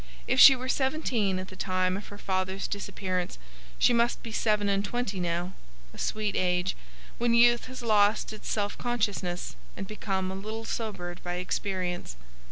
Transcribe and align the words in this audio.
If 0.27 0.39
she 0.39 0.55
were 0.55 0.67
seventeen 0.67 1.37
at 1.37 1.49
the 1.49 1.55
time 1.55 1.95
of 1.95 2.07
her 2.07 2.17
father's 2.17 2.67
disappearance 2.67 3.37
she 3.77 3.93
must 3.93 4.23
be 4.23 4.31
seven 4.31 4.67
and 4.67 4.83
twenty 4.83 5.19
now,—a 5.19 5.97
sweet 5.99 6.35
age, 6.35 6.75
when 7.19 7.35
youth 7.35 7.65
has 7.65 7.83
lost 7.83 8.33
its 8.33 8.49
self 8.49 8.75
consciousness 8.79 9.55
and 9.77 9.85
become 9.85 10.31
a 10.31 10.35
little 10.35 10.65
sobered 10.65 11.21
by 11.21 11.35
experience. 11.35 12.15